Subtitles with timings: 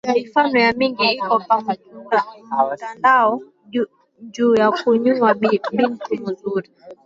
[0.15, 1.55] Mifano ya mingi iko pa
[2.65, 3.33] mutandao,
[4.25, 6.67] njuu ya kuyuwa bintu muzuri